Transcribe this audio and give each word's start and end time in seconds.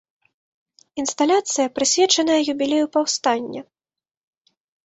Інсталяцыя, 1.03 1.67
прысвечаная 1.77 2.39
юбілею 2.57 2.85
паўстання. 2.97 3.61